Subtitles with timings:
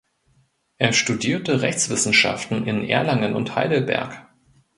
[0.79, 4.25] Er studierte Rechtswissenschaften in Erlangen und Heidelberg.